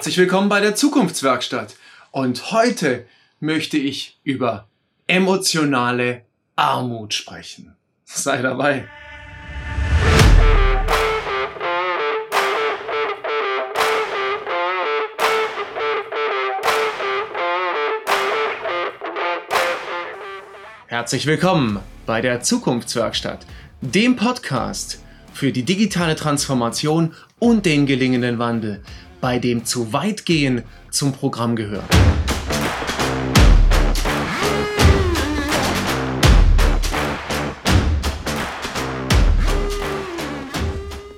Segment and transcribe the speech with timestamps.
[0.00, 1.76] Herzlich willkommen bei der Zukunftswerkstatt.
[2.10, 3.04] Und heute
[3.38, 4.66] möchte ich über
[5.06, 6.22] emotionale
[6.56, 7.76] Armut sprechen.
[8.06, 8.88] Sei dabei.
[20.86, 23.44] Herzlich willkommen bei der Zukunftswerkstatt,
[23.82, 25.04] dem Podcast
[25.34, 28.82] für die digitale Transformation und den gelingenden Wandel
[29.20, 31.84] bei dem zu weit gehen zum Programm gehört.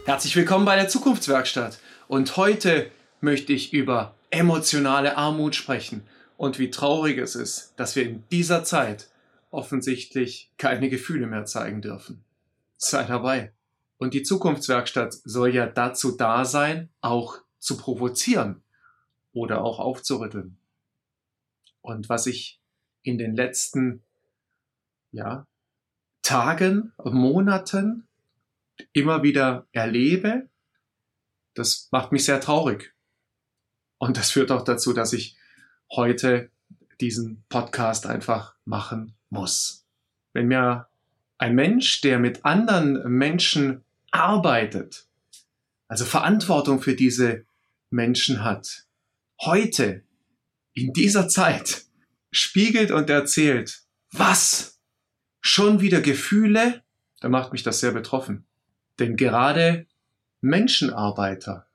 [0.05, 1.79] Herzlich willkommen bei der Zukunftswerkstatt
[2.09, 6.03] und heute möchte ich über emotionale Armut sprechen
[6.37, 9.09] und wie traurig es ist, dass wir in dieser Zeit
[9.51, 12.25] offensichtlich keine Gefühle mehr zeigen dürfen.
[12.77, 13.53] Sei dabei.
[13.99, 18.63] Und die Zukunftswerkstatt soll ja dazu da sein, auch zu provozieren
[19.33, 20.59] oder auch aufzurütteln.
[21.81, 22.61] Und was ich
[23.03, 24.03] in den letzten
[25.13, 25.47] ja,
[26.23, 28.07] Tagen, Monaten
[28.93, 30.49] immer wieder erlebe,
[31.55, 32.95] das macht mich sehr traurig.
[33.99, 35.37] Und das führt auch dazu, dass ich
[35.91, 36.51] heute
[37.01, 39.85] diesen Podcast einfach machen muss.
[40.33, 40.89] Wenn mir
[41.39, 45.07] ein Mensch, der mit anderen Menschen arbeitet,
[45.87, 47.45] also Verantwortung für diese
[47.93, 48.87] Menschen hat,
[49.41, 50.05] heute,
[50.75, 51.85] in dieser Zeit,
[52.31, 54.81] spiegelt und erzählt, was?
[55.41, 56.83] Schon wieder Gefühle?
[57.21, 58.47] Da macht mich das sehr betroffen.
[58.99, 59.87] Denn gerade
[60.41, 61.67] Menschenarbeiter,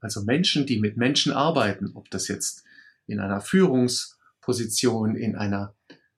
[0.00, 2.64] also Menschen, die mit Menschen arbeiten, ob das jetzt
[3.06, 5.74] in einer Führungsposition, in einer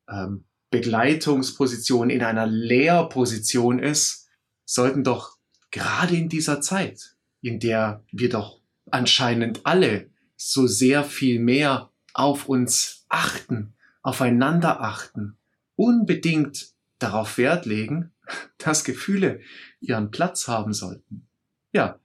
[0.09, 4.29] ähm, Begleitungsposition, in einer Lehrposition ist,
[4.65, 5.37] sollten doch
[5.71, 8.60] gerade in dieser Zeit, in der wir doch
[8.93, 15.37] anscheinend alle so sehr viel mehr auf uns achten, aufeinander achten,
[15.77, 18.13] unbedingt darauf Wert legen,
[18.59, 19.41] dass Gefühle
[19.81, 21.29] ihren Platz haben sollten.
[21.73, 22.01] Ja,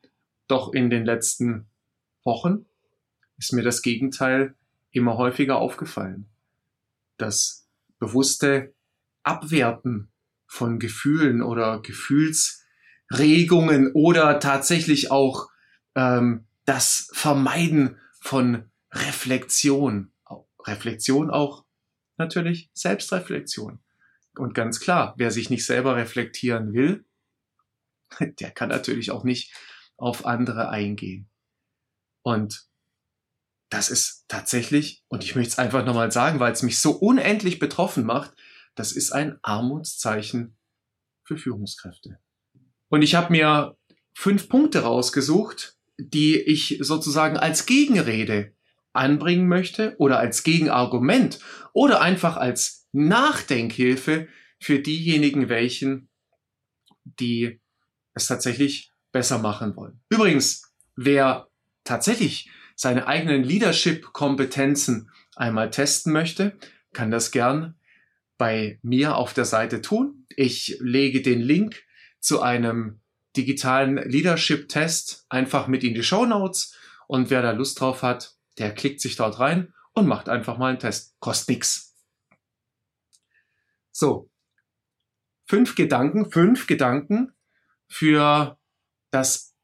[0.47, 1.67] doch in den letzten
[2.23, 2.65] Wochen
[3.37, 4.55] ist mir das Gegenteil
[4.91, 6.27] immer häufiger aufgefallen.
[7.17, 7.67] Das
[7.99, 8.73] bewusste
[9.23, 10.09] Abwerten
[10.45, 15.49] von Gefühlen oder Gefühlsregungen oder tatsächlich auch
[15.95, 20.11] ähm, das Vermeiden von Reflexion.
[20.65, 21.65] Reflexion auch
[22.17, 23.79] natürlich Selbstreflexion.
[24.37, 27.05] Und ganz klar, wer sich nicht selber reflektieren will,
[28.39, 29.53] der kann natürlich auch nicht
[29.97, 31.29] auf andere eingehen.
[32.21, 32.67] Und
[33.69, 37.59] das ist tatsächlich, und ich möchte es einfach nochmal sagen, weil es mich so unendlich
[37.59, 38.33] betroffen macht,
[38.75, 40.57] das ist ein Armutszeichen
[41.23, 42.19] für Führungskräfte.
[42.89, 43.77] Und ich habe mir
[44.13, 48.53] fünf Punkte rausgesucht, die ich sozusagen als Gegenrede
[48.93, 51.39] anbringen möchte oder als Gegenargument
[51.73, 54.27] oder einfach als Nachdenkhilfe
[54.59, 56.09] für diejenigen welchen,
[57.03, 57.59] die
[58.13, 60.01] es tatsächlich besser machen wollen.
[60.09, 61.49] Übrigens, wer
[61.83, 66.57] tatsächlich seine eigenen Leadership-Kompetenzen einmal testen möchte,
[66.93, 67.75] kann das gern
[68.37, 70.25] bei mir auf der Seite tun.
[70.35, 71.83] Ich lege den Link
[72.19, 72.99] zu einem
[73.37, 76.75] digitalen Leadership-Test einfach mit in die Show Notes
[77.07, 80.69] und wer da Lust drauf hat, der klickt sich dort rein und macht einfach mal
[80.69, 81.15] einen Test.
[81.19, 81.95] Kostet nix.
[83.91, 84.29] So.
[85.47, 87.33] Fünf Gedanken, fünf Gedanken
[87.87, 88.57] für
[89.11, 89.55] das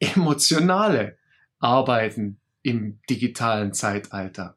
[0.00, 1.18] emotionale
[1.58, 4.56] Arbeiten im digitalen Zeitalter.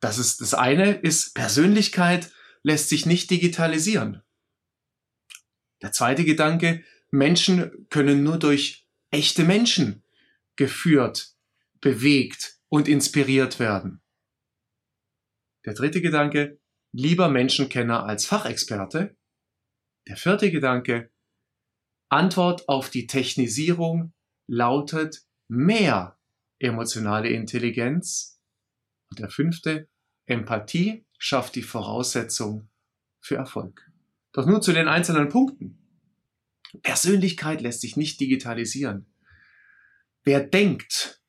[0.00, 2.32] Das ist, das eine ist, Persönlichkeit
[2.62, 4.22] lässt sich nicht digitalisieren.
[5.82, 10.02] Der zweite Gedanke, Menschen können nur durch echte Menschen
[10.56, 11.36] geführt,
[11.80, 14.00] bewegt und inspiriert werden.
[15.66, 16.58] Der dritte Gedanke,
[16.92, 19.14] lieber Menschenkenner als Fachexperte.
[20.08, 21.10] Der vierte Gedanke,
[22.08, 24.14] Antwort auf die Technisierung
[24.46, 26.18] lautet mehr
[26.58, 28.40] emotionale Intelligenz.
[29.10, 29.88] Und der fünfte,
[30.24, 32.68] Empathie schafft die Voraussetzung
[33.20, 33.90] für Erfolg.
[34.32, 35.81] Doch nur zu den einzelnen Punkten.
[36.82, 39.06] Persönlichkeit lässt sich nicht digitalisieren.
[40.24, 41.20] Wer denkt,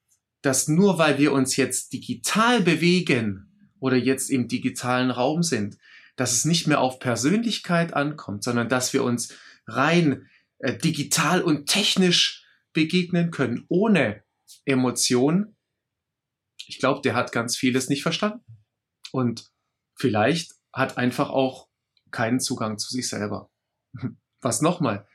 [0.42, 5.78] dass nur weil wir uns jetzt digital bewegen oder jetzt im digitalen Raum sind,
[6.16, 9.34] dass es nicht mehr auf Persönlichkeit ankommt, sondern dass wir uns
[9.66, 10.30] rein
[10.60, 14.24] äh, digital und technisch begegnen können, ohne
[14.66, 15.56] Emotionen,
[16.68, 18.46] ich glaube, der hat ganz vieles nicht verstanden.
[19.12, 19.51] Und
[19.96, 21.69] vielleicht hat einfach auch
[22.12, 23.51] keinen Zugang zu sich selber.
[24.42, 25.07] Was nochmal,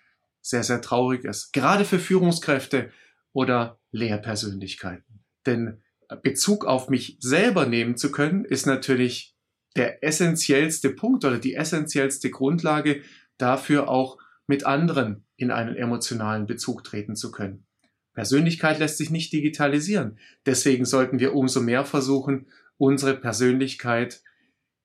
[0.48, 1.52] sehr, sehr traurig ist.
[1.52, 2.90] Gerade für Führungskräfte
[3.32, 5.24] oder Lehrpersönlichkeiten.
[5.44, 5.82] Denn
[6.22, 9.36] Bezug auf mich selber nehmen zu können, ist natürlich
[9.76, 13.02] der essentiellste Punkt oder die essentiellste Grundlage
[13.36, 17.66] dafür auch mit anderen in einen emotionalen Bezug treten zu können.
[18.14, 20.18] Persönlichkeit lässt sich nicht digitalisieren.
[20.46, 22.48] Deswegen sollten wir umso mehr versuchen,
[22.78, 24.22] unsere Persönlichkeit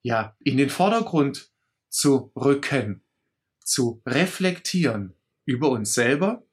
[0.02, 1.50] ja in den Vordergrund
[1.88, 3.02] zu rücken,
[3.64, 5.14] zu reflektieren
[5.44, 6.44] über uns selber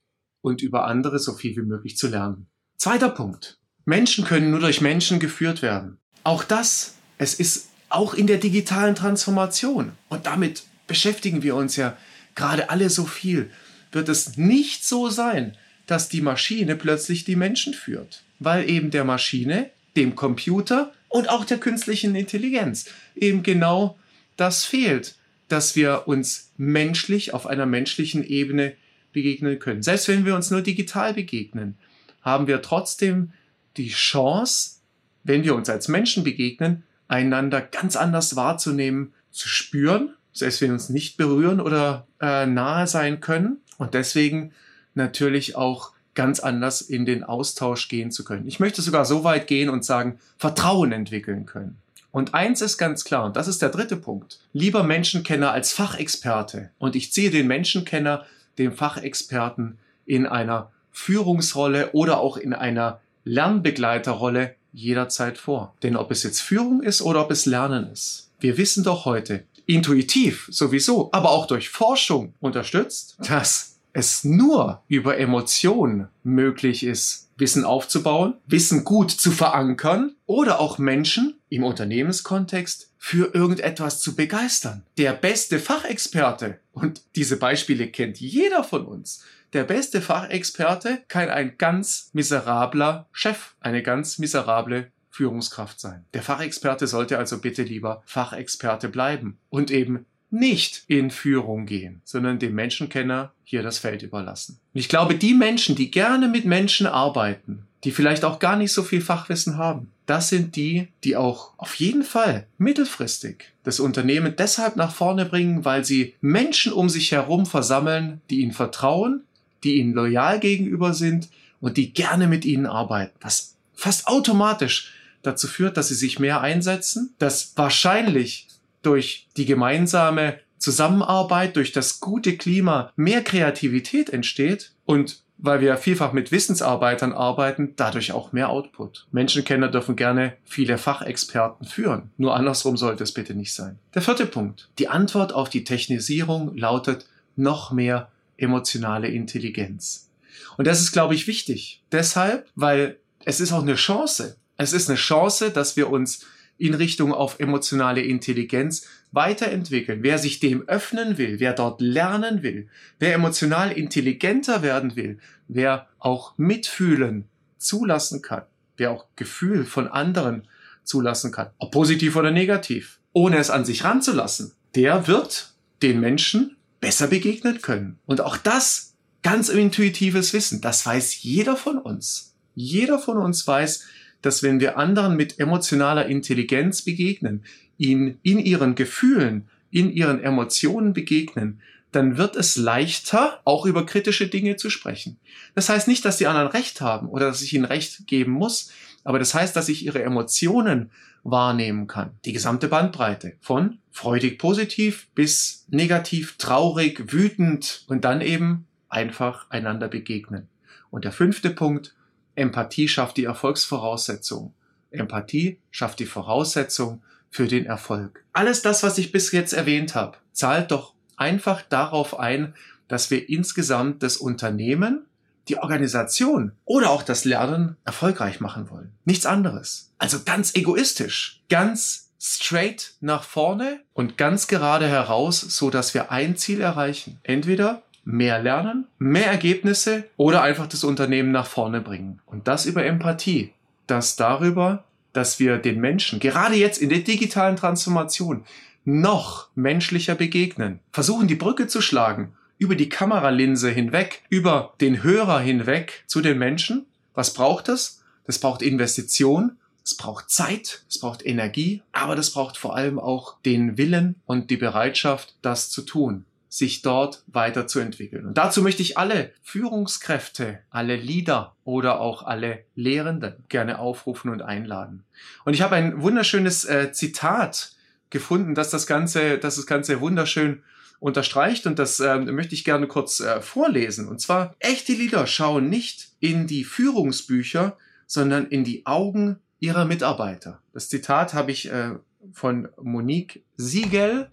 [0.42, 2.48] und über andere so viel wie möglich zu lernen.
[2.78, 3.60] Zweiter Punkt.
[3.86, 5.98] Menschen können nur durch Menschen geführt werden.
[6.24, 9.92] Auch das, es ist auch in der digitalen Transformation.
[10.10, 11.98] Und damit beschäftigen wir uns ja
[12.36, 13.50] gerade alle so viel.
[13.92, 19.04] Wird es nicht so sein, dass die Maschine plötzlich die Menschen führt, weil eben der
[19.04, 22.86] Maschine, dem Computer und auch der künstlichen Intelligenz
[23.16, 23.98] eben genau
[24.38, 25.16] das fehlt,
[25.52, 28.74] dass wir uns menschlich auf einer menschlichen Ebene
[29.12, 29.84] begegnen können.
[29.84, 31.78] Selbst wenn wir uns nur digital begegnen,
[32.22, 33.34] haben wir trotzdem
[33.78, 34.80] die Chance,
[35.24, 40.74] wenn wir uns als Menschen begegnen, einander ganz anders wahrzunehmen, zu spüren, selbst wenn wir
[40.76, 43.58] uns nicht berühren oder äh, nahe sein können.
[43.78, 44.54] Und deswegen
[44.94, 48.48] natürlich auch ganz anders in den Austausch gehen zu können.
[48.48, 51.78] Ich möchte sogar so weit gehen und sagen, Vertrauen entwickeln können.
[52.12, 54.40] Und eins ist ganz klar, und das ist der dritte Punkt.
[54.54, 56.72] Lieber Menschenkenner als Fachexperte.
[56.78, 58.26] Und ich ziehe den Menschenkenner,
[58.58, 65.74] den Fachexperten in einer Führungsrolle oder auch in einer Lernbegleiterrolle jederzeit vor.
[65.84, 69.44] Denn ob es jetzt Führung ist oder ob es Lernen ist, wir wissen doch heute,
[69.66, 77.66] intuitiv sowieso, aber auch durch Forschung unterstützt, dass es nur über Emotionen möglich ist, Wissen
[77.66, 84.86] aufzubauen, Wissen gut zu verankern oder auch Menschen im Unternehmenskontext für irgendetwas zu begeistern.
[84.98, 89.24] Der beste Fachexperte, und diese Beispiele kennt jeder von uns,
[89.54, 96.06] der beste Fachexperte kann ein ganz miserabler Chef, eine ganz miserable Führungskraft sein.
[96.14, 102.40] Der Fachexperte sollte also bitte lieber Fachexperte bleiben und eben nicht in Führung gehen, sondern
[102.40, 104.60] dem Menschenkenner hier das Feld überlassen.
[104.74, 108.72] Und ich glaube, die Menschen, die gerne mit Menschen arbeiten, die vielleicht auch gar nicht
[108.72, 114.36] so viel Fachwissen haben, das sind die, die auch auf jeden Fall mittelfristig das Unternehmen
[114.38, 119.24] deshalb nach vorne bringen, weil sie Menschen um sich herum versammeln, die ihnen vertrauen,
[119.64, 121.30] die ihnen loyal gegenüber sind
[121.60, 123.14] und die gerne mit ihnen arbeiten.
[123.22, 124.92] Was fast automatisch
[125.22, 128.48] dazu führt, dass sie sich mehr einsetzen, dass wahrscheinlich
[128.82, 136.14] durch die gemeinsame Zusammenarbeit, durch das gute Klima mehr Kreativität entsteht und weil wir vielfach
[136.14, 139.08] mit Wissensarbeitern arbeiten, dadurch auch mehr Output.
[139.12, 142.12] Menschenkenner dürfen gerne viele Fachexperten führen.
[142.18, 143.80] Nur andersrum sollte es bitte nicht sein.
[143.96, 144.70] Der vierte Punkt.
[144.78, 150.12] Die Antwort auf die Technisierung lautet noch mehr emotionale Intelligenz.
[150.58, 151.82] Und das ist, glaube ich, wichtig.
[151.92, 154.38] Deshalb, weil es ist auch eine Chance.
[154.58, 156.26] Es ist eine Chance, dass wir uns
[156.62, 160.04] in Richtung auf emotionale Intelligenz weiterentwickeln.
[160.04, 162.68] Wer sich dem öffnen will, wer dort lernen will,
[163.00, 167.26] wer emotional intelligenter werden will, wer auch mitfühlen
[167.58, 168.44] zulassen kann,
[168.78, 170.44] wer auch Gefühl von anderen
[170.84, 176.58] zulassen kann, ob positiv oder negativ, ohne es an sich ranzulassen, der wird den Menschen
[176.80, 177.98] besser begegnen können.
[178.06, 178.94] Und auch das
[179.24, 182.36] ganz intuitives Wissen, das weiß jeder von uns.
[182.54, 183.86] Jeder von uns weiß,
[184.22, 187.44] dass wenn wir anderen mit emotionaler Intelligenz begegnen,
[187.78, 191.62] ihnen in ihren Gefühlen, in ihren Emotionen begegnen,
[191.92, 195.18] dann wird es leichter, auch über kritische Dinge zu sprechen.
[195.56, 198.72] Das heißt nicht, dass die anderen Recht haben oder dass ich ihnen Recht geben muss,
[199.04, 200.92] aber das heißt, dass ich ihre Emotionen
[201.24, 202.12] wahrnehmen kann.
[202.26, 209.88] Die gesamte Bandbreite von freudig positiv bis negativ, traurig, wütend und dann eben einfach einander
[209.88, 210.48] begegnen.
[210.90, 211.94] Und der fünfte Punkt,
[212.42, 214.54] Empathie schafft die Erfolgsvoraussetzung.
[214.90, 218.26] Empathie schafft die Voraussetzung für den Erfolg.
[218.34, 222.56] Alles das, was ich bis jetzt erwähnt habe, zahlt doch einfach darauf ein,
[222.88, 225.06] dass wir insgesamt das Unternehmen,
[225.48, 228.92] die Organisation oder auch das Lernen erfolgreich machen wollen.
[229.06, 229.92] Nichts anderes.
[229.98, 236.38] Also ganz egoistisch, ganz straight nach vorne und ganz gerade heraus, so dass wir ein
[236.38, 237.20] Ziel erreichen.
[237.24, 242.20] Entweder mehr lernen, mehr Ergebnisse oder einfach das Unternehmen nach vorne bringen.
[242.26, 243.54] Und das über Empathie.
[243.88, 248.46] Das darüber, dass wir den Menschen, gerade jetzt in der digitalen Transformation,
[248.84, 250.80] noch menschlicher begegnen.
[250.92, 256.38] Versuchen die Brücke zu schlagen über die Kameralinse hinweg, über den Hörer hinweg zu den
[256.38, 256.86] Menschen.
[257.16, 258.04] Was braucht es?
[258.28, 263.40] Das braucht Investition, es braucht Zeit, es braucht Energie, aber das braucht vor allem auch
[263.42, 266.26] den Willen und die Bereitschaft, das zu tun.
[266.54, 268.26] Sich dort weiterzuentwickeln.
[268.26, 274.42] Und dazu möchte ich alle Führungskräfte, alle Leader oder auch alle Lehrenden gerne aufrufen und
[274.42, 275.06] einladen.
[275.46, 277.72] Und ich habe ein wunderschönes äh, Zitat
[278.10, 280.62] gefunden, dass das Ganze, dass das Ganze wunderschön
[281.00, 284.10] unterstreicht und das äh, möchte ich gerne kurz äh, vorlesen.
[284.10, 287.78] Und zwar, echte Leader schauen nicht in die Führungsbücher,
[288.08, 290.62] sondern in die Augen ihrer Mitarbeiter.
[290.74, 291.92] Das Zitat habe ich äh,
[292.34, 294.30] von Monique Siegel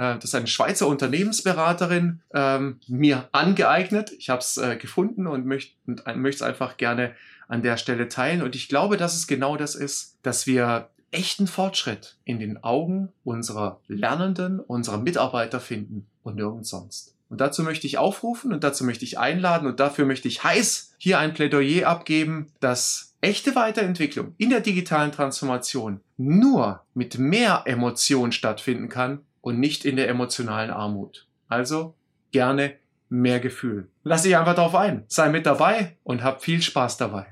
[0.00, 4.12] äh, das ist eine Schweizer Unternehmensberaterin, ähm, mir angeeignet.
[4.18, 7.14] Ich habe es äh, gefunden und möchte es einfach gerne
[7.48, 8.40] an der Stelle teilen.
[8.40, 13.12] Und ich glaube, dass es genau das ist, dass wir echten Fortschritt in den Augen
[13.24, 17.14] unserer Lernenden, unserer Mitarbeiter finden und nirgends sonst.
[17.28, 20.94] Und dazu möchte ich aufrufen und dazu möchte ich einladen und dafür möchte ich heiß
[20.98, 28.32] hier ein Plädoyer abgeben, dass echte Weiterentwicklung in der digitalen Transformation nur mit mehr Emotion
[28.32, 31.26] stattfinden kann und nicht in der emotionalen Armut.
[31.48, 31.94] Also
[32.30, 32.74] gerne
[33.08, 33.88] mehr Gefühl.
[34.04, 35.04] Lass dich einfach darauf ein.
[35.08, 37.26] Sei mit dabei und hab viel Spaß dabei.